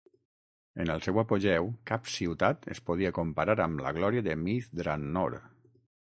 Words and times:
En 0.83 0.91
el 0.93 1.03
seu 1.07 1.19
apogeu, 1.23 1.67
cap 1.91 2.09
ciutat 2.13 2.65
es 2.77 2.81
podia 2.89 3.13
comparar 3.19 3.59
amb 3.67 3.85
la 3.85 3.93
glòria 4.01 4.27
de 4.31 4.37
Myth 4.47 4.75
Drannor. 4.83 5.39